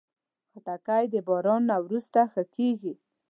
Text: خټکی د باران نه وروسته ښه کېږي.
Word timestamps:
خټکی 0.51 1.03
د 1.13 1.15
باران 1.27 1.61
نه 1.69 1.77
وروسته 1.85 2.19
ښه 2.31 2.43
کېږي. 2.55 2.93